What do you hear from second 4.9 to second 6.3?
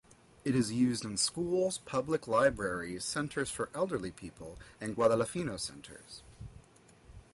Guadalinfo centers.